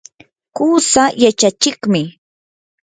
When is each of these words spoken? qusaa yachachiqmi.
qusaa 0.55 1.09
yachachiqmi. 1.23 2.01